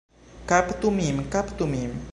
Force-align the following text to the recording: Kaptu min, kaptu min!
Kaptu 0.51 0.91
min, 0.97 1.21
kaptu 1.37 1.67
min! 1.75 1.93